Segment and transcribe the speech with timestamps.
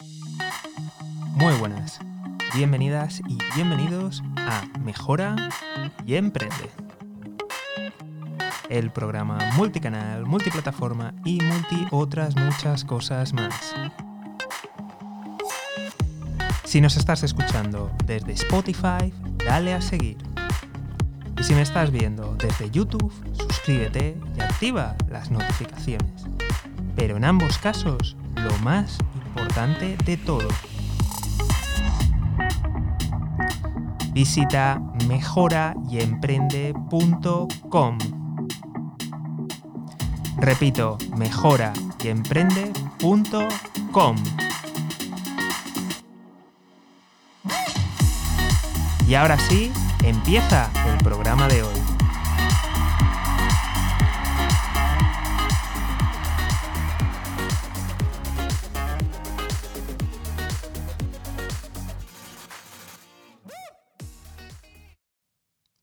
[0.00, 1.98] Muy buenas,
[2.54, 5.34] bienvenidas y bienvenidos a Mejora
[6.06, 6.70] y Emprende.
[8.68, 13.74] El programa multicanal, multiplataforma y multi otras muchas cosas más.
[16.64, 19.12] Si nos estás escuchando desde Spotify,
[19.44, 20.18] dale a seguir.
[21.40, 26.26] Y si me estás viendo desde YouTube, suscríbete y activa las notificaciones.
[26.94, 30.48] Pero en ambos casos, lo más importante de todo.
[34.12, 37.98] Visita mejorayemprende.com.
[40.38, 44.16] Repito, mejorayemprende.com.
[49.06, 49.70] Y ahora sí,
[50.04, 51.77] empieza el programa de hoy.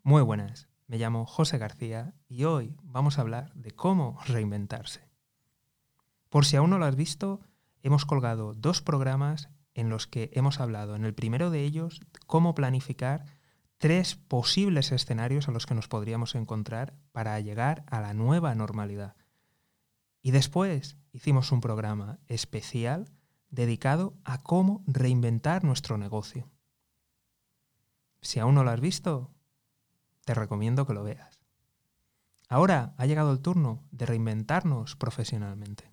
[0.08, 5.10] Muy buenas, me llamo José García y hoy vamos a hablar de cómo reinventarse.
[6.30, 7.42] Por si aún no lo has visto,
[7.82, 12.54] hemos colgado dos programas en los que hemos hablado, en el primero de ellos, cómo
[12.54, 13.26] planificar
[13.80, 19.16] tres posibles escenarios a los que nos podríamos encontrar para llegar a la nueva normalidad.
[20.22, 23.10] Y después hicimos un programa especial
[23.50, 26.52] dedicado a cómo reinventar nuestro negocio.
[28.22, 29.35] Si aún no lo has visto,
[30.26, 31.40] te recomiendo que lo veas.
[32.50, 35.92] Ahora ha llegado el turno de reinventarnos profesionalmente.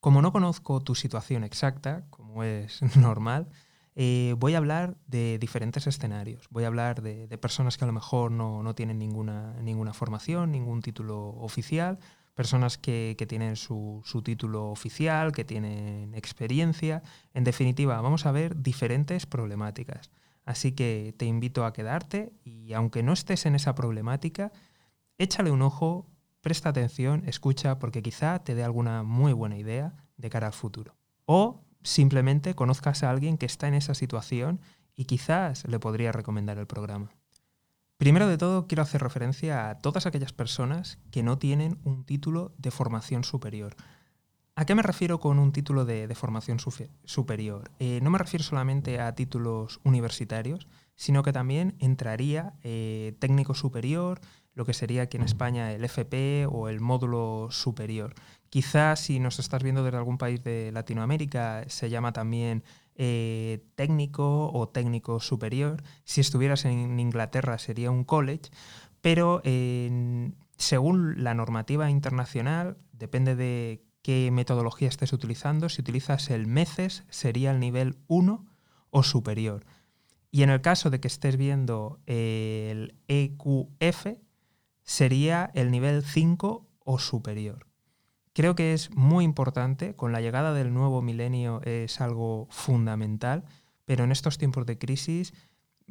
[0.00, 3.48] Como no conozco tu situación exacta, como es normal,
[3.94, 6.48] eh, voy a hablar de diferentes escenarios.
[6.50, 10.82] Voy a hablar de, personas que a lo mejor no, tienen ninguna, ninguna, formación, ningún
[10.82, 11.98] título oficial,
[12.34, 17.02] personas que, tienen su, su, título oficial, que tienen experiencia.
[17.32, 20.10] En definitiva, vamos a ver diferentes problemáticas.
[20.46, 24.52] Así que te invito a quedarte y aunque no estés en esa problemática,
[25.18, 26.08] échale un ojo,
[26.40, 30.94] presta atención, escucha, porque quizá te dé alguna muy buena idea de cara al futuro.
[31.24, 34.60] O simplemente conozcas a alguien que está en esa situación
[34.94, 37.10] y quizás le podría recomendar el programa.
[37.96, 42.54] Primero de todo, quiero hacer referencia a todas aquellas personas que no tienen un título
[42.58, 43.74] de formación superior.
[44.58, 46.58] ¿A qué me refiero con un título de, formación
[47.04, 47.70] superior?
[47.78, 54.18] Eh, no me refiero solamente a títulos universitarios, sino que también entraría eh, técnico superior,
[54.54, 58.14] lo que sería aquí en España el FP o el módulo superior.
[58.48, 62.64] Quizás si nos estás viendo desde algún país de Latinoamérica, se llama también
[62.94, 65.82] eh, técnico o técnico superior.
[66.04, 68.48] Si estuvieras en Inglaterra sería un college,
[69.02, 69.42] pero
[70.56, 75.68] según la normativa internacional, depende de qué metodología estés utilizando.
[75.68, 78.46] Si utilizas el MECES sería el nivel 1
[78.90, 79.66] o superior.
[80.30, 84.06] Y en el caso de que estés viendo el EQF,
[84.84, 87.66] sería el nivel 5 o superior.
[88.32, 93.42] Creo que es muy importante, con la llegada del nuevo milenio es algo fundamental,
[93.86, 95.34] pero en estos tiempos de crisis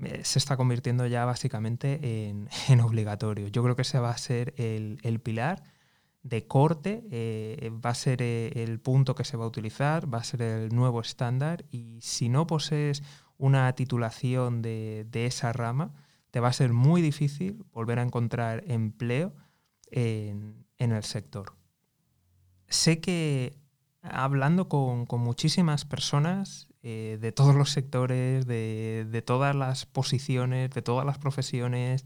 [0.01, 3.49] eh, se está convirtiendo ya básicamente en, obligatorio.
[3.49, 5.74] Yo creo que ese va a ser el, el pilar
[6.25, 10.17] de corte eh, va a ser eh, el punto que se va a utilizar, va
[10.17, 13.03] a ser el nuevo estándar y si no posees
[13.37, 15.93] una titulación de, esa rama,
[16.31, 19.35] te va a ser muy difícil volver a encontrar empleo
[19.91, 21.53] en, el sector.
[22.69, 23.59] Sé que
[24.01, 31.05] hablando con, muchísimas personas eh, de todos los sectores, de todas las posiciones, de todas
[31.05, 32.03] las profesiones,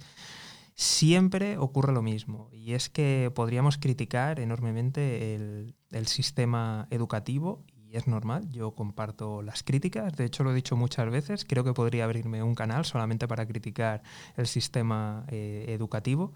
[0.80, 5.76] siempre ocurre lo mismo y es que podríamos criticar enormemente el,
[6.06, 11.12] sistema educativo y es normal, yo comparto las críticas, de hecho lo he dicho muchas
[11.12, 14.04] veces, creo que podría abrirme un canal solamente para criticar
[14.38, 16.32] el sistema eh, educativo,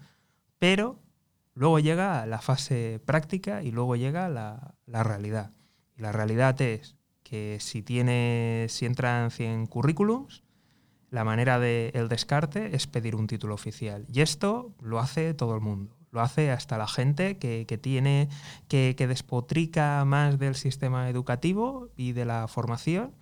[0.58, 1.00] pero
[1.54, 5.52] luego llega la fase práctica y luego llega la, realidad.
[5.96, 10.44] Y la realidad es que si, tienes, si entran 100 currículums,
[11.14, 14.04] la manera del descarte es pedir un título oficial.
[14.12, 15.96] Y esto lo hace todo el mundo.
[16.10, 18.28] Lo hace hasta la gente que, tiene,
[18.66, 23.14] que, despotrica más del sistema educativo y de la formación.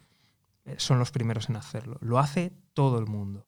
[0.64, 1.98] Eh, son los primeros en hacerlo.
[2.00, 3.46] Lo hace todo el mundo.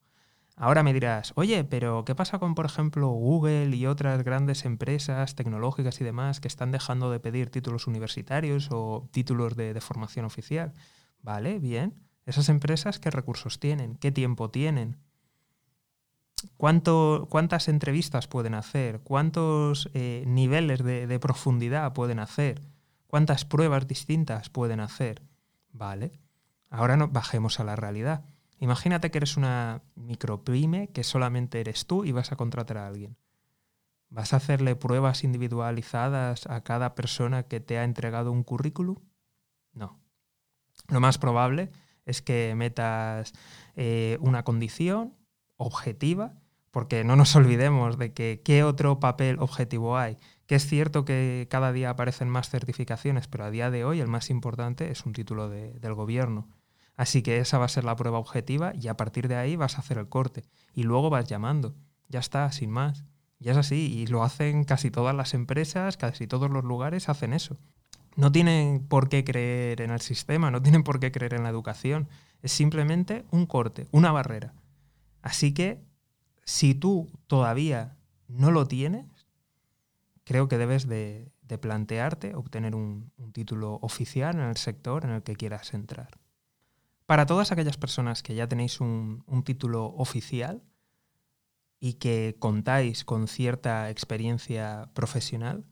[0.55, 5.33] Ahora me dirás, oye, pero ¿qué pasa con, por ejemplo, Google y otras grandes empresas
[5.33, 10.73] tecnológicas y demás que están dejando de pedir títulos universitarios o títulos de formación oficial?
[11.23, 12.04] Vale, bien.
[12.25, 13.97] Esas empresas, ¿qué recursos tienen?
[13.97, 14.97] ¿Qué tiempo tienen?
[16.57, 19.01] ¿Cuánto, ¿Cuántas entrevistas pueden hacer?
[19.01, 22.61] ¿Cuántos eh, niveles de, profundidad pueden hacer?
[23.07, 25.21] ¿Cuántas pruebas distintas pueden hacer?
[25.71, 26.19] Vale.
[26.69, 28.25] Ahora no, bajemos a la realidad.
[28.59, 33.17] Imagínate que eres una micropyme, que solamente eres tú y vas a contratar a alguien.
[34.09, 38.97] ¿Vas a hacerle pruebas individualizadas a cada persona que te ha entregado un currículum?
[39.73, 39.99] No.
[40.87, 41.71] Lo más probable
[42.05, 43.33] es que metas
[43.75, 45.15] eh, una condición
[45.57, 46.33] objetiva,
[46.71, 50.17] porque no nos olvidemos de que qué otro papel objetivo hay.
[50.45, 54.07] Que es cierto que cada día aparecen más certificaciones, pero a día de hoy el
[54.07, 56.47] más importante es un título del gobierno.
[56.95, 59.75] Así que esa va a ser la prueba objetiva y a partir de ahí vas
[59.75, 60.43] a hacer el corte.
[60.73, 61.75] Y luego vas llamando.
[62.07, 63.05] Ya está, sin más.
[63.39, 63.91] Y es así.
[63.93, 67.57] Y lo hacen casi todas las empresas, casi todos los lugares hacen eso.
[68.15, 71.49] No tienen por qué creer en el sistema, no tienen por qué creer en la
[71.49, 72.07] educación.
[72.41, 74.53] Es simplemente un corte, una barrera.
[75.21, 75.83] Así que
[76.43, 77.97] si tú todavía
[78.27, 79.05] no lo tienes,
[80.23, 81.31] creo que debes de,
[81.61, 86.09] plantearte obtener un título oficial en el sector en el que quieras entrar.
[87.05, 90.63] Para todas aquellas personas que ya tenéis un, título oficial
[91.79, 95.65] y que contáis con cierta experiencia profesional,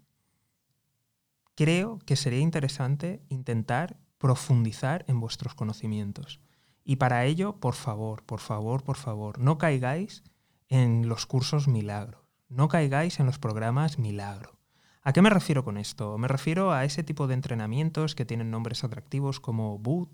[1.56, 6.40] creo que sería interesante intentar profundizar en vuestros conocimientos.
[6.84, 10.24] Y para ello, por favor, por favor, por favor, no caigáis
[10.68, 14.60] en los cursos milagros, no caigáis en los programas milagro.
[15.02, 16.18] ¿A qué me refiero con esto?
[16.18, 20.10] Me refiero a ese tipo de entrenamientos que tienen nombres atractivos como Boot,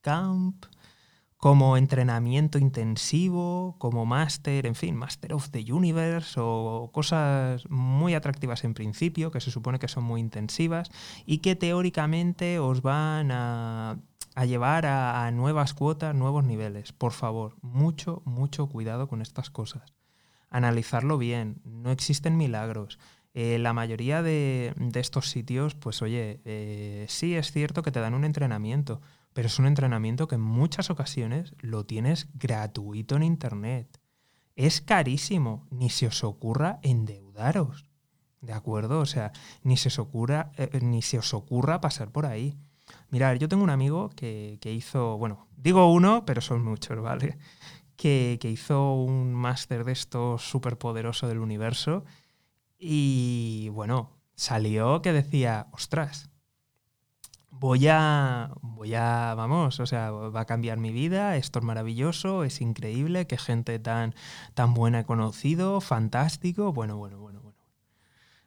[0.00, 0.66] camp,
[1.42, 8.62] como entrenamiento intensivo, como máster, en fin, Master of the Universe o cosas muy atractivas
[8.62, 10.88] en principio, que se supone que son muy intensivas
[11.26, 13.98] y que teóricamente os van a,
[14.46, 16.92] llevar a, nuevas cuotas, nuevos niveles.
[16.92, 19.94] Por favor, mucho, mucho cuidado con estas cosas.
[20.48, 23.00] Analizarlo bien, no existen milagros.
[23.34, 28.14] Eh, la mayoría de, estos sitios, pues oye, eh, sí es cierto que te dan
[28.14, 29.00] un entrenamiento,
[29.32, 34.00] pero es un entrenamiento que en muchas ocasiones lo tienes gratuito en Internet.
[34.56, 37.90] Es carísimo, ni se os ocurra endeudaros.
[38.40, 39.00] ¿De acuerdo?
[39.00, 39.32] O sea,
[39.62, 42.58] ni se os ocurra, eh, ni se os ocurra pasar por ahí.
[43.10, 47.38] Mirad, yo tengo un amigo que, hizo, bueno, digo uno, pero son muchos, ¿vale?
[47.96, 52.04] Que, que hizo un máster de esto súper poderoso del universo
[52.84, 56.31] y bueno, salió que decía, ostras,
[57.62, 62.42] voy a, voy a, vamos, o sea, va a cambiar mi vida, esto es maravilloso,
[62.42, 64.16] es increíble, qué gente tan,
[64.54, 67.58] tan buena he conocido, fantástico, bueno, bueno, bueno, bueno.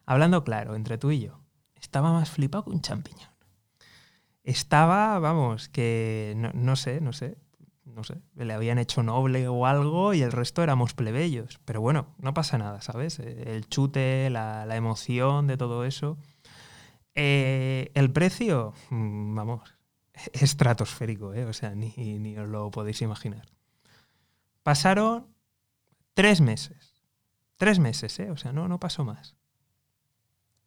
[0.05, 1.39] Hablando claro, entre tú y yo,
[1.79, 3.29] estaba más flipado que un champiñón.
[4.43, 7.37] Estaba, vamos, que no, no sé, no sé,
[7.85, 11.61] no sé, le habían hecho noble o algo y el resto éramos plebeyos.
[11.63, 13.19] Pero bueno, no pasa nada, ¿sabes?
[13.19, 16.17] El chute, la, emoción de todo eso.
[17.15, 19.73] Eh, el precio, mm, vamos,
[20.33, 21.45] estratosférico, ¿eh?
[21.45, 23.47] O sea, ni, ni os lo podéis imaginar.
[24.63, 25.27] Pasaron
[26.13, 27.01] tres meses.
[27.57, 28.31] Tres meses, ¿eh?
[28.31, 29.35] O sea, no, no pasó más.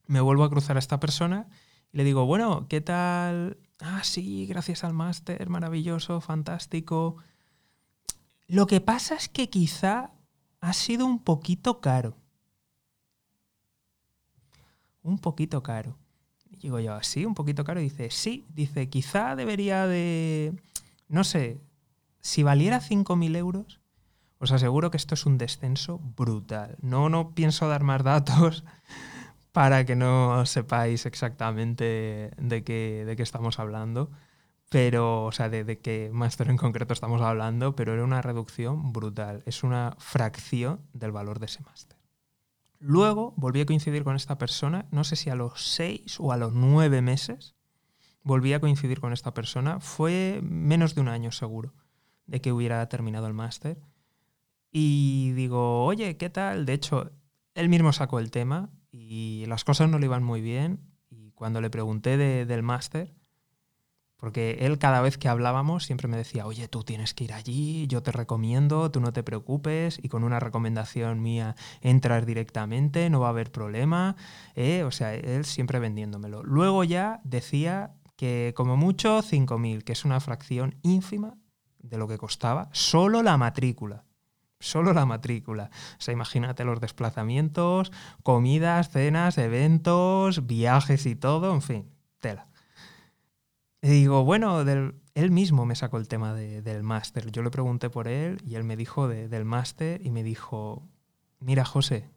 [0.06, 1.48] Me vuelvo a cruzar a esta persona
[1.92, 7.16] y le digo, bueno, ¿qué tal ah, sí, gracias al máster, maravilloso, fantástico.
[8.46, 10.12] Lo que pasa es que quizá
[10.60, 12.16] ha sido un poquito caro.
[15.02, 15.96] Un poquito caro.
[16.58, 17.24] Y digo yo, ¿sí?
[17.24, 17.80] ¿Un poquito caro?
[17.80, 18.46] Y dice, sí.
[18.50, 20.54] Dice, quizá debería de...
[21.08, 21.60] No sé,
[22.20, 23.80] si valiera 5.000 euros,
[24.38, 26.76] os aseguro que esto es un descenso brutal.
[26.80, 28.64] No, no pienso dar más datos
[29.52, 34.10] para que no sepáis exactamente de qué, de qué estamos hablando,
[34.68, 38.92] pero, o sea, de, de qué máster en concreto estamos hablando, pero era una reducción
[38.92, 41.97] brutal, es una fracción del valor de ese máster.
[42.80, 46.36] Luego volví a coincidir con esta persona, no sé si a los seis o a
[46.36, 47.56] los nueve meses,
[48.22, 51.74] volví a coincidir con esta persona, fue menos de un año seguro
[52.26, 53.80] de que hubiera terminado el máster.
[54.70, 56.66] Y digo, oye, ¿qué tal?
[56.66, 57.10] De hecho,
[57.54, 60.80] él mismo sacó el tema y las cosas no le iban muy bien.
[61.10, 63.14] Y cuando le pregunté del máster,
[64.18, 67.86] porque él cada vez que hablábamos siempre me decía, oye, tú tienes que ir allí,
[67.86, 73.20] yo te recomiendo, tú no te preocupes, y con una recomendación mía entras directamente, no
[73.20, 74.16] va a haber problema.
[74.56, 74.82] ¿eh?
[74.82, 76.42] O sea, él siempre vendiéndomelo.
[76.42, 81.36] Luego ya decía que como mucho 5.000, que es una fracción ínfima
[81.78, 84.04] de lo que costaba solo la matrícula
[84.60, 85.70] solo la matrícula.
[85.98, 87.92] O sea, imagínate los desplazamientos,
[88.24, 92.47] comidas, cenas, eventos, viajes y todo, en fin, tela.
[93.80, 97.30] Y digo, bueno, él mismo me sacó el tema del máster.
[97.30, 100.88] Yo le pregunté por él y él me dijo del máster y me dijo,
[101.38, 102.10] mira José,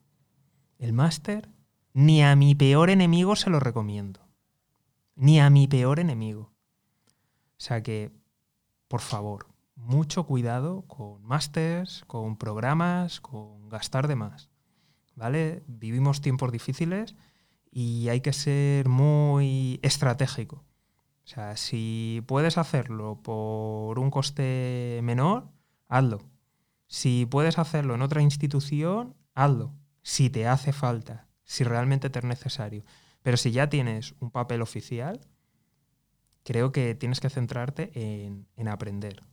[0.79, 1.49] el máster
[1.93, 4.21] ni a mi peor enemigo se lo recomiendo.
[5.15, 6.51] Ni a mi peor enemigo.
[7.57, 8.11] sea que,
[8.87, 14.49] por favor, mucho cuidado con másters, con programas, con gastar de más.
[15.15, 15.63] ¿Vale?
[15.67, 17.15] Vivimos tiempos difíciles
[17.69, 20.63] y hay que ser muy estratégico.
[21.23, 25.49] O sea, si puedes hacerlo por un coste menor,
[25.87, 26.19] hazlo.
[26.87, 29.73] Si puedes hacerlo en otra institución, hazlo.
[30.01, 32.83] Si te hace falta, si realmente te es necesario.
[33.21, 35.21] Pero si ya tienes un papel oficial,
[36.43, 39.23] creo que tienes que centrarte en, en aprender.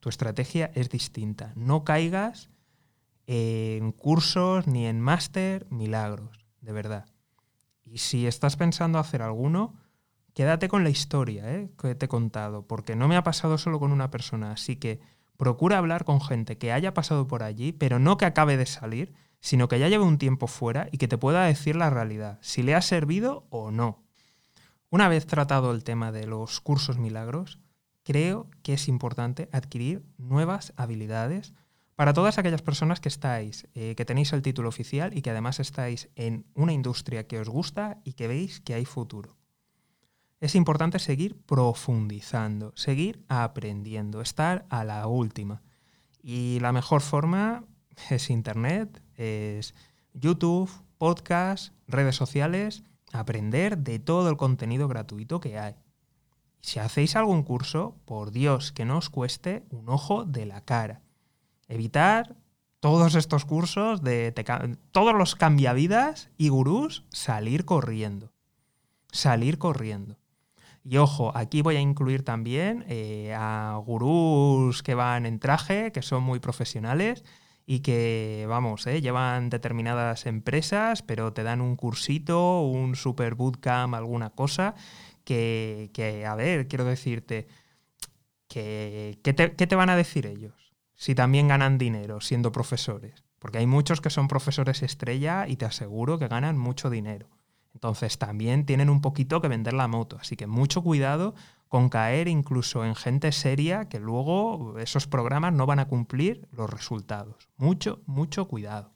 [0.00, 1.52] Tu estrategia es distinta.
[1.54, 2.50] No caigas
[3.26, 7.06] en cursos ni en máster milagros, de verdad.
[7.84, 9.74] Y si estás pensando hacer alguno,
[10.36, 11.70] quédate con la historia ¿eh?
[11.80, 15.00] que te he contado, porque no me ha pasado solo con una persona, así que
[15.38, 19.14] procura hablar con gente que haya pasado por allí, pero no que acabe de salir,
[19.40, 22.62] sino que ya lleve un tiempo fuera y que te pueda decir la realidad, si
[22.62, 24.04] le ha servido o no.
[24.90, 27.58] Una vez tratado el tema de los cursos milagros,
[28.02, 31.54] creo que es importante adquirir nuevas habilidades
[31.94, 35.60] para todas aquellas personas que estáis, eh, que tenéis el título oficial y que además
[35.60, 39.34] estáis en una industria que os gusta y que veis que hay futuro.
[40.40, 45.62] Es importante seguir profundizando, seguir aprendiendo, estar a la última.
[46.22, 47.64] Y la mejor forma
[48.10, 49.74] es Internet, es
[50.12, 55.74] YouTube, podcast, redes sociales, aprender de todo el contenido gratuito que hay.
[56.60, 61.02] Si hacéis algún curso, por Dios, que no os cueste un ojo de la cara
[61.68, 62.36] evitar
[62.80, 64.32] todos estos cursos de
[64.92, 68.32] todos los cambiavidas y gurús, salir corriendo.
[69.10, 70.18] Salir corriendo.
[70.88, 76.02] Y ojo, aquí voy a incluir también eh, a gurús que van en traje, que
[76.02, 77.24] son muy profesionales
[77.66, 83.94] y que, vamos, eh, llevan determinadas empresas, pero te dan un cursito, un super bootcamp,
[83.94, 84.76] alguna cosa,
[85.24, 87.48] que, que a ver, quiero decirte,
[88.46, 90.66] que, ¿qué te van a decir ellos?
[90.96, 93.24] si también ganan dinero siendo profesores.
[93.38, 97.28] Porque hay muchos que son profesores estrella y te aseguro que ganan mucho dinero.
[97.76, 100.16] Entonces también tienen un poquito que vender la moto.
[100.18, 101.34] Así que mucho cuidado
[101.68, 106.70] con caer incluso en gente seria que luego esos programas no van a cumplir los
[106.70, 107.50] resultados.
[107.58, 108.94] Mucho, mucho cuidado.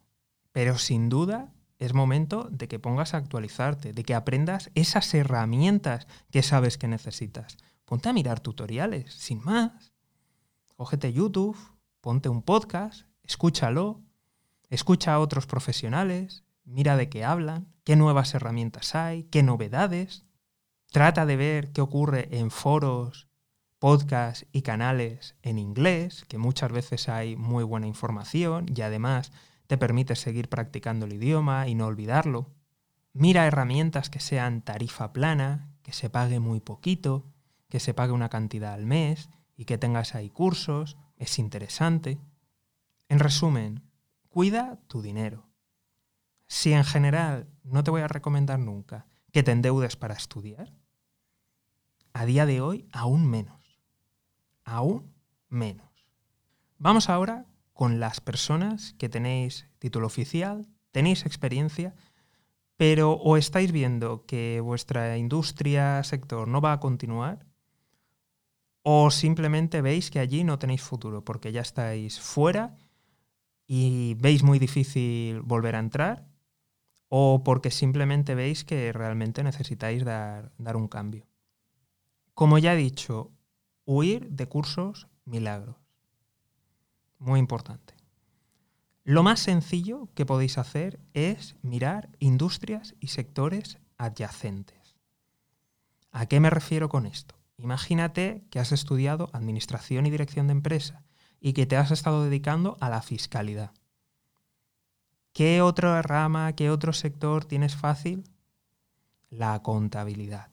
[0.53, 6.07] Pero sin duda es momento de que pongas a actualizarte, de que aprendas esas herramientas
[6.31, 7.59] que sabes que necesitas.
[7.85, 9.93] Ponte a mirar tutoriales, sin más.
[10.75, 11.59] Cógete YouTube,
[12.01, 14.01] ponte un podcast, escúchalo,
[14.71, 20.25] escucha a otros profesionales, mira de qué hablan, qué nuevas herramientas hay, qué novedades.
[20.91, 23.29] Trata de ver qué ocurre en foros,
[23.79, 29.33] podcasts y canales en inglés, que muchas veces hay muy buena información y además
[29.67, 32.51] te permite seguir practicando el idioma y no olvidarlo.
[33.13, 37.27] Mira herramientas que sean tarifa plana, que se pague muy poquito,
[37.69, 42.19] que se pague una cantidad al mes y que tengas ahí cursos, es interesante.
[43.09, 43.83] En resumen,
[44.29, 45.50] cuida tu dinero.
[46.51, 50.75] Si en general no te voy a recomendar nunca que te endeudes para estudiar,
[52.13, 53.81] a día de hoy aún menos.
[54.65, 55.15] Aún
[55.49, 55.89] menos.
[56.77, 61.95] Vamos ahora con las personas que tenéis título oficial, tenéis experiencia,
[62.77, 67.47] pero o estáis viendo que vuestra industria, sector no va a continuar,
[68.83, 72.77] o simplemente veis que allí no tenéis futuro porque ya estáis fuera
[73.69, 76.30] y veis muy difícil volver a entrar,
[77.11, 81.27] o porque simplemente veis que realmente necesitáis dar, dar un cambio.
[82.35, 83.33] Como ya he dicho,
[83.85, 85.77] huir de cursos milagros.
[87.19, 87.95] Muy importante.
[89.03, 94.97] Lo más sencillo que podéis hacer es mirar industrias y sectores adyacentes.
[96.13, 97.35] ¿A qué me refiero con esto?
[97.57, 101.03] Imagínate que has estudiado Administración y Dirección de Empresa
[101.41, 103.73] y que te has estado dedicando a la fiscalidad.
[105.33, 108.25] ¿Qué otra rama, qué otro sector tienes fácil?
[109.29, 110.51] La contabilidad.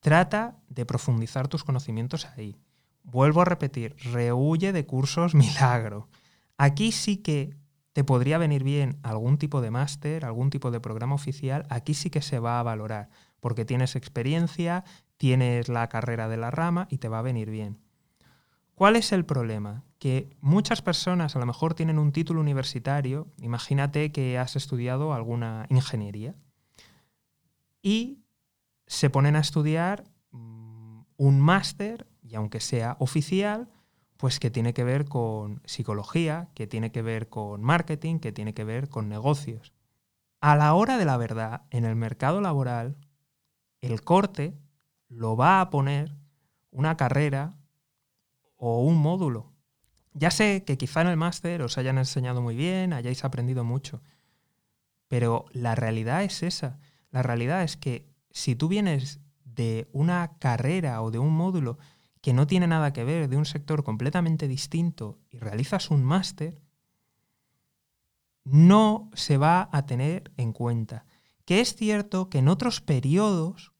[0.00, 2.56] Trata de profundizar tus conocimientos ahí.
[3.02, 6.08] Vuelvo a repetir, rehuye de cursos milagro.
[6.56, 7.56] Aquí sí que
[7.92, 12.10] te podría venir bien algún tipo de máster, algún tipo de programa oficial, aquí sí
[12.10, 14.84] que se va a valorar, porque tienes experiencia,
[15.16, 17.78] tienes la carrera de la rama y te va a venir bien.
[18.74, 19.84] ¿Cuál es el problema?
[19.98, 25.66] Que muchas personas a lo mejor tienen un título universitario, imagínate que has estudiado alguna
[25.70, 26.34] ingeniería,
[27.82, 28.24] y
[28.86, 33.68] se ponen a estudiar mm, un máster, y aunque sea oficial,
[34.18, 38.52] pues que tiene que ver con psicología, que tiene que ver con marketing, que tiene
[38.52, 39.72] que ver con negocios.
[40.40, 42.96] A la hora de la verdad, en el mercado laboral,
[43.80, 44.58] el corte
[45.08, 46.16] lo va a poner
[46.70, 47.56] una carrera
[48.56, 49.52] o un módulo.
[50.18, 54.02] Ya sé que quizá en el máster os hayan enseñado muy bien, hayáis aprendido mucho,
[55.06, 56.80] pero la realidad es esa.
[57.10, 61.78] La realidad es que si tú vienes de una carrera o de un módulo
[62.20, 66.60] que no tiene nada que ver, de un sector completamente distinto, y realizas un máster,
[68.42, 71.06] no se va a tener en cuenta.
[71.44, 73.72] Que es cierto que en otros periodos,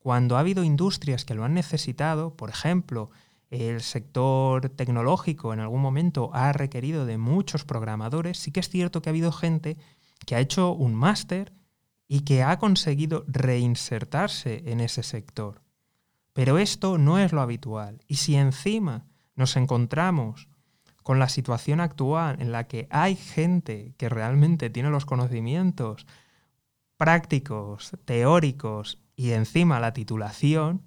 [0.00, 3.10] cuando ha habido industrias que lo han necesitado, por ejemplo,
[3.50, 9.00] el sector tecnológico en algún momento ha requerido de muchos programadores, sí que es cierto
[9.00, 9.76] que ha habido gente
[10.26, 11.52] que ha hecho un máster
[12.08, 15.62] y que ha conseguido reinsertarse en ese sector.
[16.32, 18.00] Pero esto no es lo habitual.
[18.08, 20.48] Y si encima nos encontramos
[21.02, 26.06] con la situación actual en la que hay gente que realmente tiene los conocimientos
[26.96, 30.82] prácticos, teóricos y encima la titulación,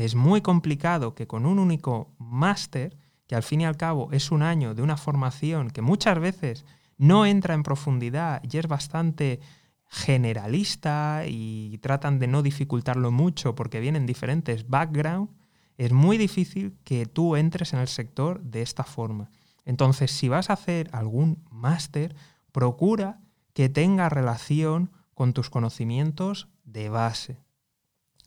[0.00, 4.30] es muy complicado que con un único máster, que al fin y al cabo es
[4.30, 6.64] un año de una formación que muchas veces
[6.96, 9.40] no entra en profundidad y es bastante
[9.88, 15.34] generalista y tratan de no dificultarlo mucho porque vienen diferentes backgrounds,
[15.76, 19.30] es muy difícil que tú entres en el sector de esta forma.
[19.66, 22.16] Entonces, si vas a hacer algún máster,
[22.52, 23.20] procura
[23.52, 27.49] que tenga relación con tus conocimientos de base.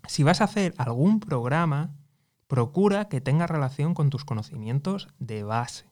[0.08, 1.96] Si vas a hacer algún programa,
[2.48, 5.90] procura que tenga relación con tus conocimientos de base.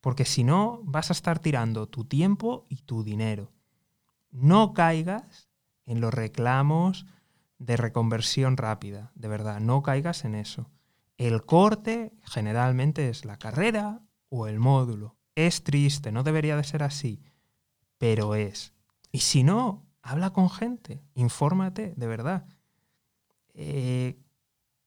[0.00, 3.52] Porque si no, vas a estar tirando tu tiempo y tu dinero
[4.36, 5.48] no caigas
[5.86, 7.06] en los reclamos
[7.58, 10.70] de reconversión rápida, de verdad, no caigas en eso.
[11.16, 15.16] El corte generalmente es la carrera o el módulo.
[15.34, 17.22] Es triste, no debería de ser así,
[17.96, 18.74] pero es.
[19.10, 22.46] Y si no, habla con gente, infórmate, de verdad.
[23.58, 24.22] Eh,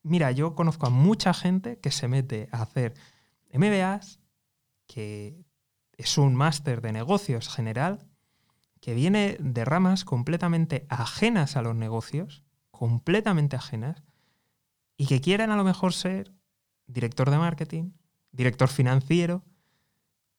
[0.03, 2.93] mira, yo conozco a mucha gente que se mete a hacer
[3.51, 4.19] MBAs,
[4.85, 5.43] que
[5.97, 8.07] es un máster de negocios general,
[8.79, 14.03] que viene de ramas completamente ajenas a los negocios, completamente ajenas,
[14.95, 16.33] y que quieren a lo mejor ser
[16.85, 17.91] director de marketing,
[18.31, 19.43] director financiero,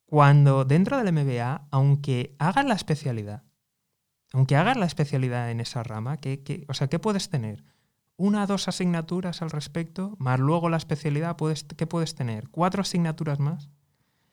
[0.06, 3.44] cuando dentro del MBA, aunque hagas la especialidad,
[4.32, 7.64] aunque hagas la especialidad en esa rama, ¿qué, o sea, ¿qué puedes tener?
[8.20, 11.38] Una o dos asignaturas al respecto, más luego la especialidad,
[11.74, 12.50] ¿qué puedes tener?
[12.50, 13.70] ¿Cuatro asignaturas más?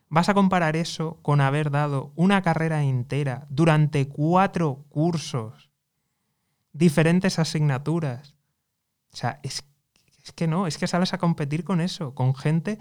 [0.09, 5.71] ¿Vas a comparar eso con haber dado una carrera entera durante cuatro cursos,
[6.73, 8.35] diferentes asignaturas?
[9.13, 9.63] O sea, es,
[10.35, 12.79] que no, es que sales a competir con eso, con gente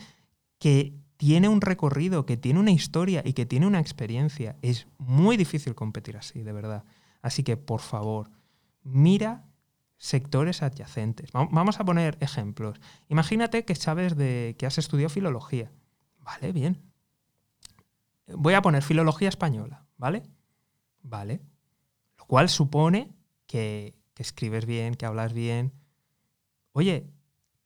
[0.59, 4.57] que tiene un recorrido, que tiene una historia y que tiene una experiencia.
[4.61, 6.83] Es muy difícil competir así, de verdad.
[7.23, 8.33] Así que, por favor,
[8.83, 9.45] mira
[9.99, 11.33] sectores adyacentes.
[11.33, 12.81] Vamos a poner ejemplos.
[13.09, 15.73] Imagínate que sabes de que has estudiado filología.
[16.21, 16.87] Vale, bien
[18.27, 20.23] voy a poner filología española, ¿vale?
[21.03, 21.41] Vale.
[22.19, 23.15] Lo cual supone
[23.47, 25.73] que, escribes bien, que hablas bien.
[26.73, 27.11] Oye,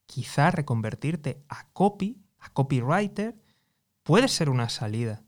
[0.07, 3.41] quizá reconvertirte a copy, a copywriter,
[4.03, 5.23] puede ser una salida.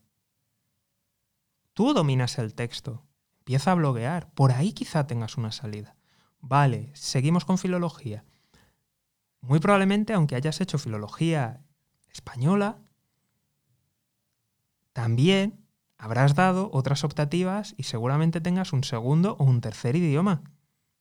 [1.74, 3.06] Tú dominas el texto,
[3.38, 5.96] empieza a bloguear, por ahí quizá tengas una salida.
[6.42, 8.24] Vale, seguimos con filología.
[9.40, 11.62] Muy probablemente, aunque hayas hecho filología
[12.10, 12.78] española,
[14.92, 15.64] también
[15.96, 20.42] habrás dado otras optativas y seguramente tengas un segundo o un tercer idioma.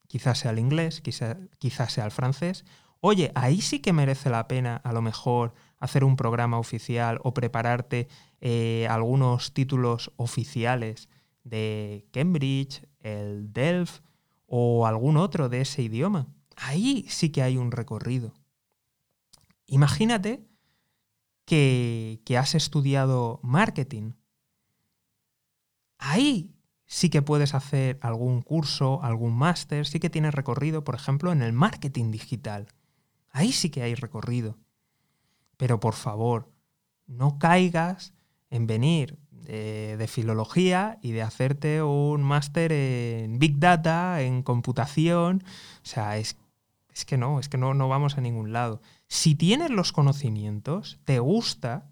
[0.07, 2.63] Quizás sea el inglés, quizás sea el francés.
[2.99, 7.33] Oye, ahí sí que merece la pena a lo mejor hacer un programa oficial o
[7.33, 8.07] prepararte
[8.41, 11.09] eh, algunos títulos oficiales
[11.43, 14.03] de Cambridge, el Delft
[14.53, 16.27] o algún otro de ese idioma.
[16.57, 18.33] Ahí sí que hay un recorrido.
[19.65, 20.45] Imagínate
[21.45, 24.11] que, has estudiado marketing.
[25.97, 26.53] Ahí
[26.85, 31.41] sí que puedes hacer algún curso, algún máster, sí que tienes recorrido, por ejemplo, en
[31.41, 32.67] el marketing digital.
[33.29, 34.57] Ahí sí que hay recorrido.
[35.55, 36.51] Pero por favor,
[37.07, 38.13] no caigas
[38.49, 45.43] en venir de, filología y de hacerte un máster en Big Data, en computación.
[45.77, 46.37] O sea, es,
[46.93, 48.81] es que no, es que no, no vamos a ningún lado.
[49.07, 51.89] Si tienes los conocimientos, te gusta,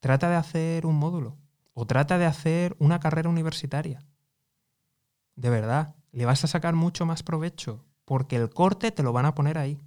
[0.00, 1.36] trata de hacer un módulo
[1.74, 4.04] o trata de hacer una carrera universitaria.
[5.36, 9.26] De verdad, le vas a sacar mucho más provecho porque el corte te lo van
[9.26, 9.80] a poner ahí.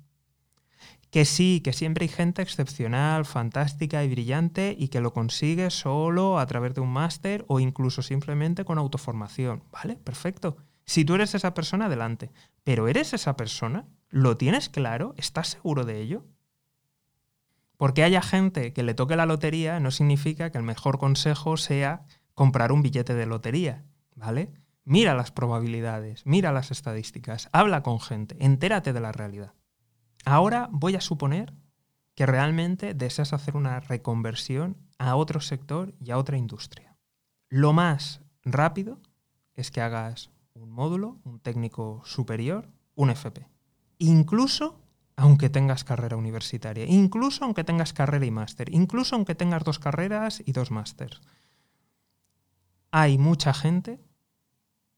[1.13, 6.39] Que sí, que siempre hay gente excepcional, fantástica y brillante y que lo consigue solo
[6.39, 9.61] a través de un máster o incluso simplemente con autoformación.
[9.71, 9.95] ¿Vale?
[9.95, 10.57] Perfecto.
[10.85, 12.31] Si tú eres esa persona, adelante.
[12.63, 13.85] Pero ¿eres esa persona?
[14.09, 15.13] ¿Lo tienes claro?
[15.15, 16.25] ¿Estás seguro de ello?
[17.77, 22.07] Porque haya gente que le toque la lotería no significa que el mejor consejo sea
[22.33, 24.51] comprar un billete de lotería, ¿vale?
[24.83, 29.53] Mira las probabilidades, mira las estadísticas, habla con gente, entérate de la realidad.
[30.25, 31.53] Ahora voy a suponer
[32.15, 36.95] que realmente deseas hacer una reconversión a otro sector y a otra industria.
[37.49, 38.99] Lo más rápido
[39.55, 43.47] es que hagas un módulo, un técnico superior, un FP.
[43.97, 44.79] Incluso
[45.15, 50.41] aunque tengas carrera universitaria, incluso aunque tengas carrera y máster, incluso aunque tengas dos carreras
[50.45, 51.21] y dos másters.
[52.91, 53.99] Hay mucha gente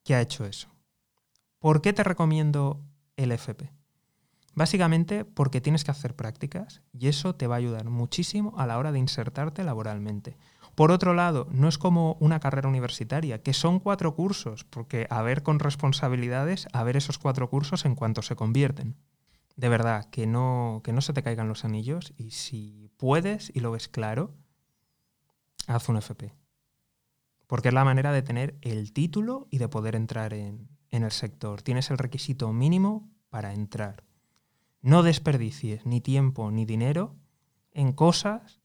[0.04, 0.70] que ha hecho eso.
[1.60, 2.82] ¿Por qué te recomiendo
[3.18, 3.72] el FP?
[4.56, 8.78] Básicamente porque tienes que hacer prácticas y eso te va a ayudar muchísimo a la
[8.78, 10.38] hora de insertarte laboralmente.
[10.74, 15.22] Por otro lado, no es como una carrera universitaria, que son cuatro cursos, porque a
[15.22, 18.96] ver con responsabilidades, a ver esos cuatro cursos en cuanto se convierten
[19.56, 23.62] de verdad, que no, que no se te caigan los anillos y si puedes y
[23.62, 24.34] lo ves claro,
[25.68, 26.34] haz un FP.
[27.48, 31.12] Porque es la manera de tener el título y de poder entrar en, en el
[31.12, 31.62] sector.
[31.62, 34.04] Tienes el requisito mínimo para entrar.
[34.86, 37.16] No desperdicies ni tiempo ni dinero
[37.72, 38.62] en cosas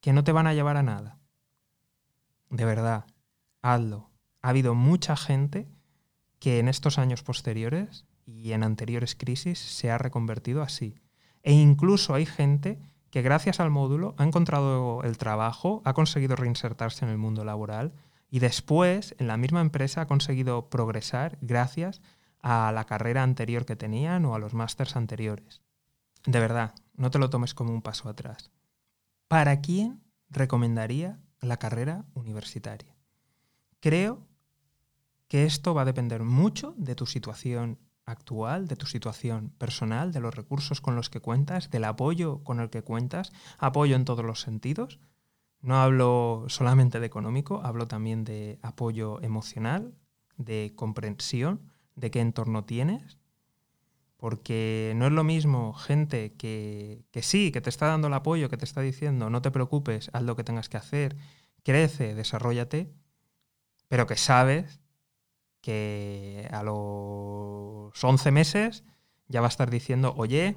[0.00, 1.20] que no te van a llevar a nada.
[2.48, 3.06] De verdad,
[3.62, 4.10] hazlo.
[4.42, 5.68] Ha habido mucha gente
[6.40, 10.96] que en estos años posteriores y en anteriores crisis se ha reconvertido así.
[11.44, 12.80] E incluso hay gente
[13.10, 17.92] que gracias al módulo ha encontrado el trabajo, ha conseguido reinsertarse en el mundo laboral
[18.28, 23.76] y después en la misma empresa ha conseguido progresar gracias a la carrera anterior que
[23.76, 25.62] tenían o a los másters anteriores.
[26.24, 28.50] De verdad, no te lo tomes como un paso atrás.
[29.28, 32.96] ¿Para quién recomendaría la carrera universitaria?
[33.80, 34.26] Creo
[35.28, 40.20] que esto va a depender mucho de tu situación actual, de tu situación personal, de
[40.20, 44.24] los recursos con los que cuentas, del apoyo con el que cuentas, apoyo en todos
[44.24, 44.98] los sentidos.
[45.60, 49.94] No hablo solamente de económico, hablo también de apoyo emocional,
[50.36, 51.70] de comprensión,
[52.00, 53.18] de qué entorno tienes.
[54.16, 58.50] Porque no es lo mismo gente que, que sí, que te está dando el apoyo,
[58.50, 61.16] que te está diciendo no te preocupes, haz lo que tengas que hacer,
[61.62, 62.92] crece, desarrollate,
[63.88, 64.80] pero que sabes
[65.62, 68.84] que a los 11 meses
[69.28, 70.56] ya va a estar diciendo, oye,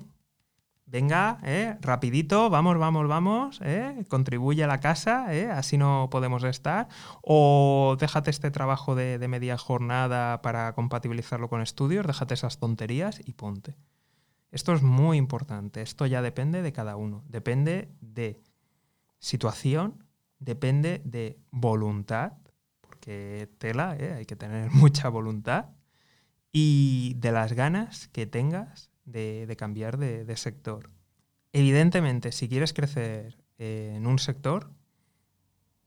[0.86, 6.43] venga, eh, rapidito, vamos, vamos, vamos, eh, contribuye a la casa, eh, así no podemos
[6.43, 6.88] estar,
[7.22, 13.22] o déjate este trabajo de, de, media jornada para compatibilizarlo con estudios, déjate esas tonterías
[13.26, 13.76] y ponte.
[14.52, 18.41] Esto es muy importante, esto ya depende de cada uno, depende de
[19.19, 20.06] situación,
[20.39, 22.34] depende de voluntad
[23.00, 24.13] que tela, ¿eh?
[24.13, 25.72] hay que tener mucha voluntad
[26.54, 30.89] y de las ganas que tengas de, cambiar de, sector.
[31.52, 34.72] Evidentemente, si quieres crecer en un sector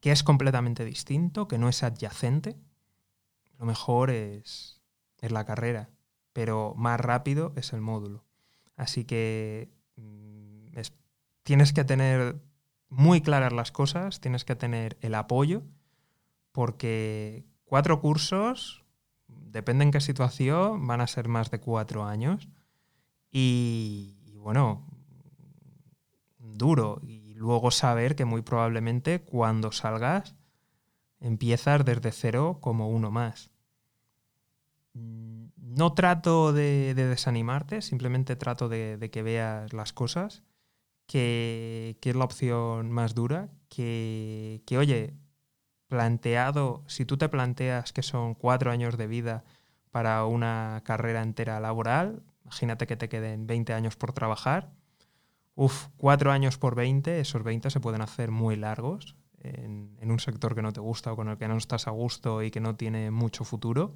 [0.00, 2.57] que es completamente distinto, que no es adyacente,
[3.59, 4.81] lo mejor es,
[5.20, 5.90] es la carrera,
[6.33, 8.24] pero más rápido es el módulo.
[8.76, 10.66] Así que mm,
[11.42, 12.40] tienes que tener
[12.88, 15.62] muy claras las cosas, tienes que tener el apoyo
[16.50, 18.85] porque cuatro cursos,
[19.29, 22.48] depende en qué situación, van a ser más de cuatro años.
[23.38, 24.87] Y, bueno,
[26.38, 27.03] duro.
[27.07, 30.35] Y luego saber que muy probablemente cuando salgas
[31.20, 33.51] empiezas desde cero como uno más.
[34.94, 40.42] No trato de, desanimarte, simplemente trato de, que veas las cosas,
[41.07, 45.14] que, es la opción más dura, que, que oye,
[45.88, 49.44] planteado, si tú te planteas que son cuatro años de vida
[49.90, 54.72] para una carrera entera laboral, imagínate que te queden 20 años por trabajar,
[55.56, 60.54] Uf, cuatro años por 20, esos 20 se pueden hacer muy largos en, un sector
[60.54, 62.76] que no te gusta o con el que no estás a gusto y que no
[62.76, 63.94] tiene mucho futuro.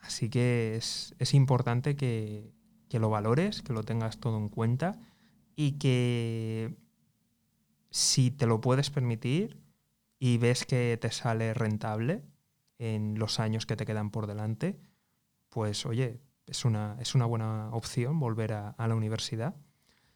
[0.00, 2.50] Así que es, es importante que,
[2.88, 4.98] que, lo valores, que lo tengas todo en cuenta
[5.54, 6.74] y que
[7.90, 9.60] si te lo puedes permitir
[10.18, 12.22] y ves que te sale rentable
[12.78, 14.78] en los años que te quedan por delante,
[15.54, 19.54] pues oye, es una, es una buena opción volver a, la universidad.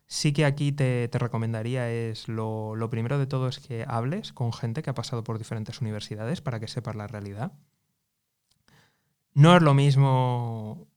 [0.08, 4.52] Sí que aquí te, recomendaría es lo, lo, primero de todo es que hables con
[4.52, 7.52] gente que ha pasado por diferentes universidades para que sepas la realidad.
[9.34, 10.88] No es lo mismo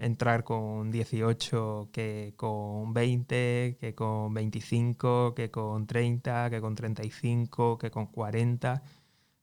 [0.00, 7.78] entrar con 18 que con 20, que con 25, que con 30, que con 35,
[7.78, 8.82] que con 40.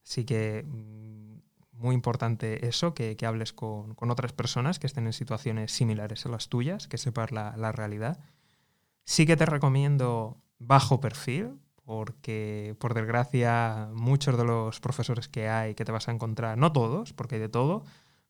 [0.04, 1.33] Así que mm,
[1.76, 6.48] muy importante eso, que, hables con, otras personas que estén en situaciones similares a las
[6.48, 8.18] tuyas, que sepas la, la realidad.
[9.04, 15.74] Sí que te recomiendo bajo perfil, porque por desgracia muchos de los profesores que hay
[15.74, 17.84] que te vas a encontrar, no todos, porque hay de todo,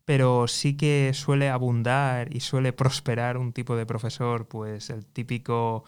[0.04, 5.85] pero sí que suele abundar y suele prosperar un tipo de profesor, pues el típico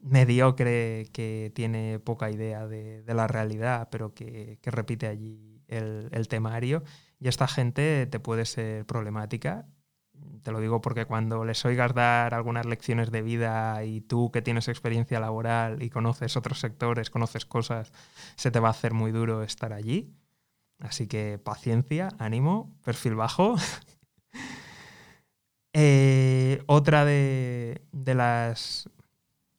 [0.00, 6.82] mediocre que tiene poca idea de, la realidad, pero que, repite allí el, temario.
[7.18, 9.66] Y esta gente te puede ser problemática.
[10.42, 14.42] Te lo digo porque cuando les oigas dar algunas lecciones de vida y tú que
[14.42, 17.92] tienes experiencia laboral y conoces otros sectores, conoces cosas,
[18.36, 20.14] se te va a hacer muy duro estar allí.
[20.80, 23.56] Así que paciencia, ánimo, perfil bajo.
[25.74, 28.90] Eh, otra de, las.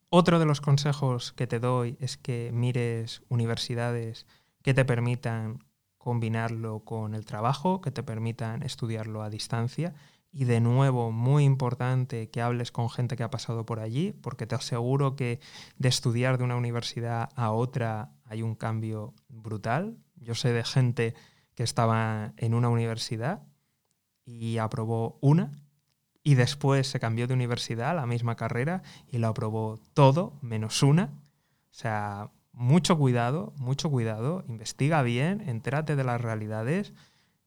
[0.10, 4.28] Otro de los consejos que te doy es que mires universidades
[4.62, 5.64] que te permitan
[6.04, 9.96] combinarlo con el trabajo, que te permitan estudiarlo a distancia.
[10.34, 14.46] Y de nuevo, muy importante que hables con gente que ha pasado por allí, porque
[14.46, 15.40] te aseguro que
[15.78, 19.98] de estudiar de una universidad a otra hay un cambio brutal.
[20.18, 21.16] Yo sé de gente
[21.56, 23.44] que estaba en una universidad
[24.26, 25.54] y aprobó una
[26.22, 31.14] y después se cambió de universidad, la misma carrera, y lo aprobó todo menos una.
[31.72, 36.94] O sea, mucho cuidado, mucho cuidado, investiga bien, entérate de las realidades,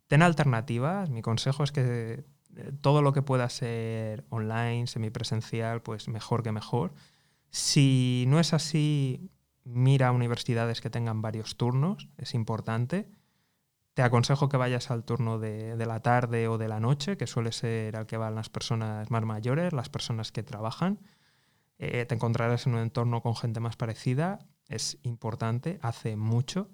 [0.09, 1.11] ten alternativas.
[1.11, 2.25] Mi consejo es que
[2.57, 6.93] eh, todo lo que pueda ser online, semipresencial, pues mejor que mejor.
[7.51, 9.31] Si no es así,
[9.65, 13.09] mira universidades que tengan varios turnos, es importante.
[13.95, 17.53] Te aconsejo que vayas al turno de, la tarde o de la noche, que suele
[17.53, 21.01] ser al que van las personas más mayores, las personas que trabajan.
[21.79, 24.39] Eh, te encontrarás en un entorno con gente más parecida.
[24.69, 26.69] Es importante, hace mucho.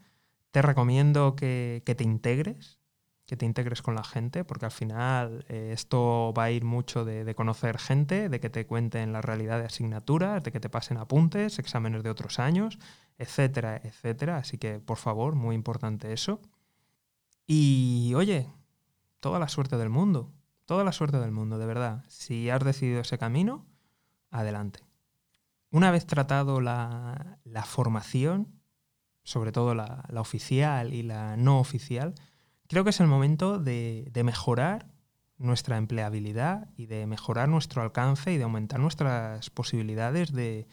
[0.51, 2.79] Te recomiendo que, te integres,
[3.27, 7.05] que te integres con la gente, porque al final eh, esto va a ir mucho
[7.05, 10.71] de, de, conocer gente, de que te cuenten la realidad de asignaturas, de que te
[10.71, 12.79] pasen apuntes, exámenes de otros años,
[13.19, 14.39] etcétera, etcétera.
[14.39, 16.41] Así que, por favor, muy importante eso.
[17.47, 18.49] Y oye,
[19.21, 20.33] toda la suerte del mundo,
[20.67, 22.05] toda la suerte del mundo, de verdad.
[22.09, 23.67] Si has decidido ese camino,
[24.31, 24.81] adelante.
[25.73, 28.61] Una vez tratado la, formación,
[29.25, 32.15] sobre todo la, oficial y la no oficial,
[32.69, 34.93] creo que es el momento de, mejorar
[35.39, 40.69] nuestra empleabilidad y de mejorar nuestro alcance y de aumentar nuestras posibilidades de,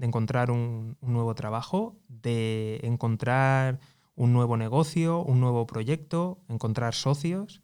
[0.00, 3.78] encontrar un, nuevo trabajo, de encontrar
[4.16, 7.62] un nuevo negocio, un nuevo proyecto, encontrar socios,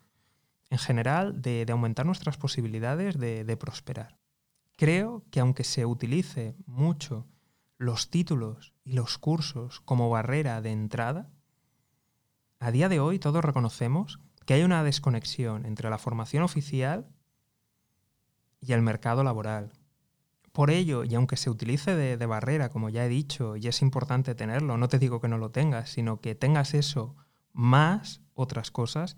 [0.71, 4.19] en general de, aumentar nuestras posibilidades de, prosperar.
[4.77, 7.27] Creo que aunque se utilice mucho
[7.79, 11.31] los títulos y los cursos como barrera de entrada,
[12.59, 17.09] a día de hoy todos reconocemos que hay una desconexión entre la formación oficial
[18.61, 19.73] y el mercado laboral.
[20.53, 24.35] Por ello, y aunque se utilice de, barrera, como ya he dicho, y es importante
[24.35, 27.15] tenerlo, no te digo que no lo tengas, sino que tengas eso
[27.53, 29.17] más otras cosas,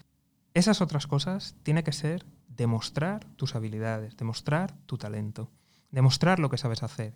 [0.54, 2.26] esas otras cosas tiene que ser
[2.58, 5.50] demostrar tus habilidades, demostrar tu talento,
[5.90, 7.14] demostrar lo que sabes hacer.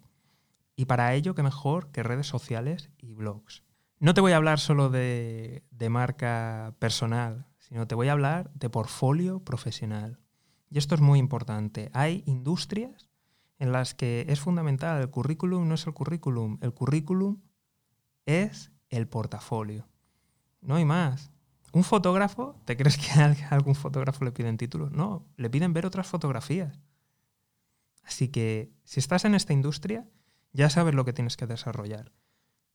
[0.76, 3.62] Y para ello, qué mejor que redes sociales y blogs.
[3.98, 8.50] No te voy a hablar solo de, de marca personal, sino te voy a hablar
[8.54, 10.18] de portfolio profesional.
[10.70, 11.90] Y esto es muy importante.
[11.92, 13.10] Hay industrias
[13.58, 17.42] en las que es fundamental, el currículum no es el currículum, el currículum
[18.26, 19.86] es el portafolio.
[20.60, 21.32] No hay más.
[21.72, 22.60] ¿Un fotógrafo?
[22.66, 24.92] ¿Te crees que a algún fotógrafo le piden títulos?
[24.92, 26.78] No, le piden ver otras fotografías.
[28.04, 30.06] Así que si estás en esta industria,
[30.52, 32.12] ya sabes lo que tienes que desarrollar.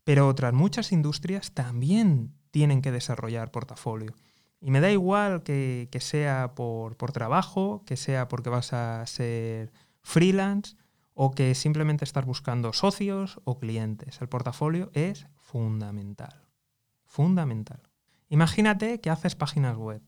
[0.04, 4.16] Pero otras muchas industrias también tienen que desarrollar portafolio.
[4.60, 9.72] Y me da igual que, sea por, por, trabajo, que sea porque vas a ser
[10.02, 10.76] freelance
[11.14, 14.20] o que simplemente estar buscando socios o clientes.
[14.22, 16.48] El portafolio es fundamental.
[17.06, 17.87] Fundamental.
[18.30, 20.02] Imagínate que haces páginas web.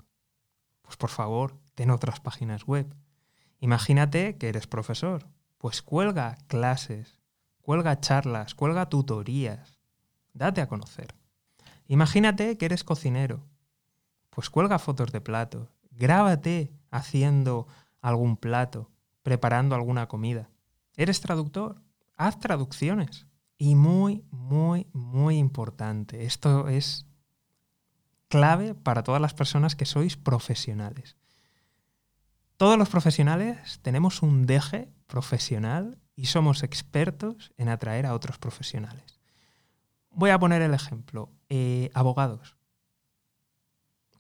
[0.82, 2.94] Pues por favor, ten otras páginas web.
[3.60, 5.28] Imagínate que eres profesor.
[5.58, 7.20] Pues cuelga clases,
[7.62, 9.80] cuelga charlas, cuelga tutorías.
[10.34, 11.16] Date a conocer.
[11.88, 13.46] Imagínate que eres cocinero.
[14.30, 15.70] Pues cuelga fotos de platos.
[15.92, 17.68] Grábate haciendo
[18.02, 18.90] algún plato
[19.24, 20.50] preparando alguna comida.
[20.96, 21.82] ¿Eres traductor?
[22.16, 23.28] Haz traducciones.
[23.58, 27.09] Y muy, muy, muy importante, esto es
[28.30, 31.18] clave para todas las personas que sois profesionales.
[32.56, 39.20] Todos los profesionales tenemos un deje profesional y somos expertos en atraer a otros profesionales.
[40.12, 41.32] Voy a poner el ejemplo.
[41.50, 42.58] Eh, abogados.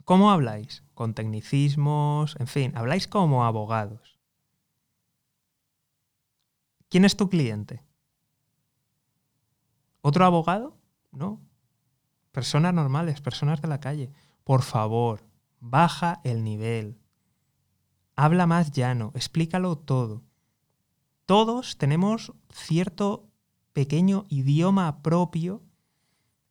[0.06, 0.84] ¿Cómo habláis?
[0.96, 4.20] Con tecnicismos, en fin, habláis como abogados.
[6.90, 7.84] ¿Quién es tu cliente?
[10.02, 10.78] ¿Otro abogado?
[11.12, 11.42] No.
[12.32, 14.12] Personas normales, personas de la calle.
[14.44, 15.26] Por favor,
[15.60, 16.98] baja el nivel.
[18.16, 20.24] Habla más llano, explícalo todo.
[21.26, 23.30] Todos tenemos cierto
[23.74, 25.64] pequeño idioma propio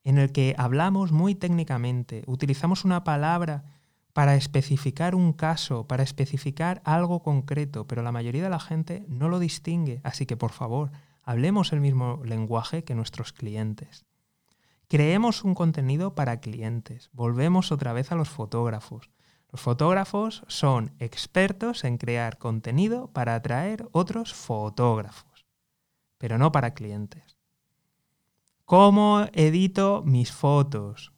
[0.05, 3.65] en el que hablamos muy técnicamente, utilizamos una palabra
[4.15, 9.29] para especificar un caso, para especificar algo concreto, pero la mayoría de la gente no
[9.29, 10.91] lo distingue, así que por favor,
[11.23, 14.08] hablemos el mismo lenguaje que nuestros clientes.
[14.89, 19.11] Creemos un contenido para clientes, volvemos otra vez a los fotógrafos.
[19.51, 25.47] Los fotógrafos son expertos en crear contenido para atraer otros fotógrafos,
[26.17, 27.37] pero no para clientes.
[28.65, 31.13] ¿Cómo edito mis fotos?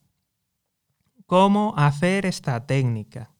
[1.26, 3.33] ¿Cómo hacer esta técnica?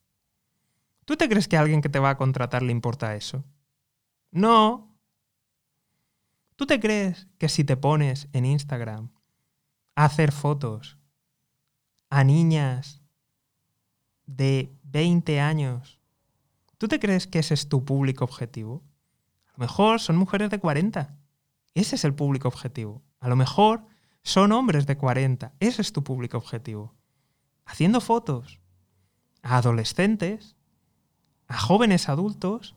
[1.05, 3.45] ¿Tú te crees que a alguien que te va a contratar le importa eso?
[4.31, 4.91] No,
[6.61, 9.11] ¿Tú te crees que si te pones en Instagram
[9.95, 10.99] hacer fotos
[12.09, 13.03] a niñas
[14.27, 16.01] de 20 años,
[16.79, 18.83] ¿tú te crees que ese es tu público objetivo?
[19.49, 21.17] A lo mejor son mujeres de 40.
[21.75, 23.03] Ese es el público objetivo.
[23.21, 23.85] A lo mejor
[24.23, 25.53] son hombres de 40.
[25.61, 26.95] Ese es tu público objetivo.
[27.65, 28.61] Haciendo fotos
[29.43, 30.57] a adolescentes,
[31.47, 32.77] a jóvenes adultos,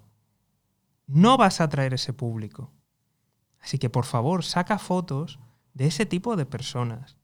[1.08, 2.72] no vas a atraer ese público.
[3.60, 5.40] Así que por favor, saca fotos
[5.74, 7.18] de ese tipo de personas.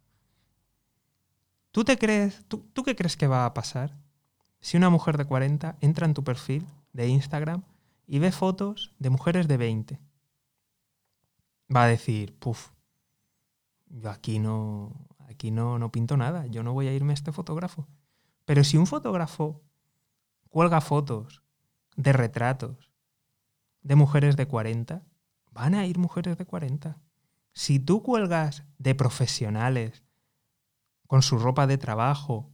[1.71, 3.95] ¿Tú, te crees, tú, ¿Tú qué crees que va a pasar
[4.59, 7.63] si una mujer de 40 entra en tu perfil de Instagram
[8.07, 9.99] y ve fotos de mujeres de 20?
[11.73, 12.69] Va a decir, puf,
[13.87, 14.93] yo aquí no,
[15.27, 17.87] aquí no, no pinto nada, yo no voy a irme a este fotógrafo.
[18.45, 19.61] Pero si un fotógrafo
[20.49, 21.43] cuelga fotos
[21.95, 22.89] de retratos
[23.81, 25.03] de mujeres de 40,
[25.51, 26.97] van a ir mujeres de 40.
[27.53, 30.03] Si tú cuelgas de profesionales,
[31.07, 32.51] con su ropa de trabajo,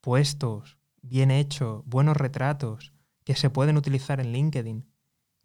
[0.00, 2.92] puestos, bien hecho, buenos retratos,
[3.24, 4.86] que se pueden utilizar en LinkedIn,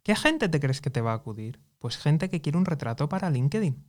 [0.03, 1.59] ¿qué gente te crees que te va a acudir?
[1.79, 3.85] Pues gente que quiere un retrato para LinkedIn.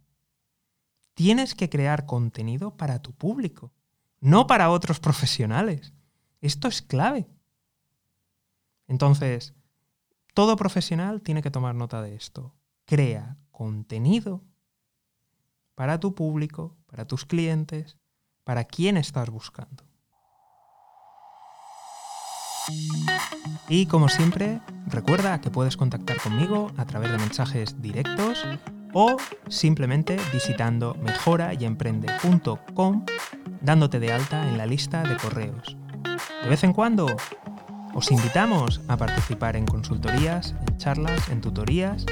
[1.15, 3.73] Tienes que crear contenido para tu público,
[4.21, 5.95] no para otros profesionales.
[6.41, 7.29] Esto es clave.
[8.87, 9.55] Entonces,
[10.35, 12.55] todo profesional tiene que tomar nota de esto
[12.89, 14.43] crea contenido
[15.79, 17.97] para tu público, para tus clientes,
[18.43, 19.85] para quién estás buscando.
[23.69, 28.45] Y como siempre, recuerda que puedes contactar conmigo a través de mensajes directos
[28.93, 33.05] o simplemente visitando mejorayemprende.com
[33.61, 35.77] dándote de alta en la lista de correos.
[36.43, 37.07] De vez en cuando
[37.95, 42.05] os invitamos a participar en consultorías, en charlas, en tutorías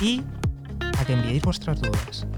[0.00, 0.22] y
[1.00, 2.28] a que enviéis vuestras dudas.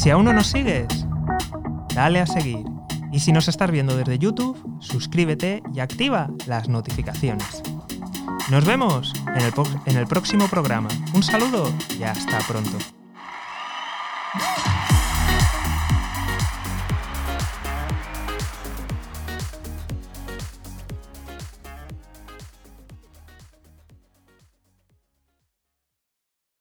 [0.00, 1.06] Si aún no nos sigues,
[1.94, 2.64] dale a seguir.
[3.12, 7.62] Y si nos estás viendo desde YouTube, suscríbete y activa las notificaciones.
[8.50, 9.12] Nos vemos
[9.84, 10.88] en el, próximo programa.
[11.12, 12.78] Un saludo y hasta pronto.